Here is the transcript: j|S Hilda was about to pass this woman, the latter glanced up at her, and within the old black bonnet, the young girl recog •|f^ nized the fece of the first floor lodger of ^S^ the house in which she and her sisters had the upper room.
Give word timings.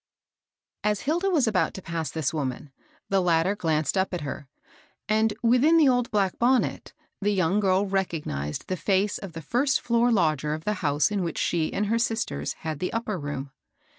j|S 0.83 1.01
Hilda 1.01 1.29
was 1.29 1.45
about 1.45 1.75
to 1.75 1.81
pass 1.83 2.09
this 2.09 2.33
woman, 2.33 2.71
the 3.09 3.21
latter 3.21 3.55
glanced 3.55 3.95
up 3.95 4.15
at 4.15 4.21
her, 4.21 4.47
and 5.07 5.31
within 5.43 5.77
the 5.77 5.87
old 5.87 6.09
black 6.09 6.39
bonnet, 6.39 6.93
the 7.21 7.31
young 7.31 7.59
girl 7.59 7.85
recog 7.87 8.23
•|f^ 8.23 8.23
nized 8.23 8.65
the 8.65 8.77
fece 8.77 9.19
of 9.19 9.33
the 9.33 9.43
first 9.43 9.79
floor 9.79 10.11
lodger 10.11 10.55
of 10.55 10.61
^S^ 10.61 10.63
the 10.63 10.73
house 10.81 11.11
in 11.11 11.21
which 11.21 11.37
she 11.37 11.71
and 11.71 11.85
her 11.85 11.99
sisters 11.99 12.53
had 12.65 12.79
the 12.79 12.91
upper 12.91 13.19
room. 13.19 13.51